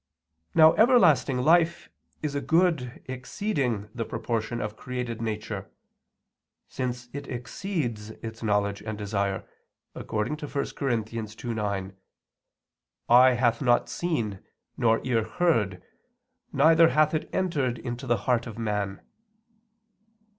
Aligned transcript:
Now 0.55 0.73
everlasting 0.77 1.37
life 1.37 1.87
is 2.23 2.33
a 2.33 2.41
good 2.41 3.03
exceeding 3.05 3.87
the 3.93 4.03
proportion 4.03 4.59
of 4.59 4.75
created 4.75 5.21
nature; 5.21 5.69
since 6.67 7.07
it 7.13 7.27
exceeds 7.27 8.09
its 8.09 8.41
knowledge 8.41 8.81
and 8.81 8.97
desire, 8.97 9.47
according 9.93 10.37
to 10.37 10.47
1 10.47 10.53
Cor. 10.75 10.89
2:9: 10.89 11.93
"Eye 13.09 13.33
hath 13.33 13.61
not 13.61 13.89
seen, 13.89 14.39
nor 14.75 15.01
ear 15.03 15.23
heard, 15.23 15.83
neither 16.51 16.89
hath 16.89 17.13
it 17.13 17.29
entered 17.31 17.77
into 17.77 18.07
the 18.07 18.17
heart 18.25 18.47
of 18.47 18.57
man." 18.57 19.01